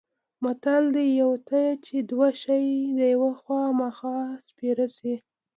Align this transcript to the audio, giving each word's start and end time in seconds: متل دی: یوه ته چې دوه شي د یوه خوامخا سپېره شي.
متل 0.43 0.83
دی: 0.95 1.07
یوه 1.21 1.37
ته 1.49 1.61
چې 1.85 1.95
دوه 2.11 2.29
شي 2.41 2.63
د 2.97 2.99
یوه 3.13 3.31
خوامخا 3.41 4.17
سپېره 4.47 4.87
شي. 4.97 5.15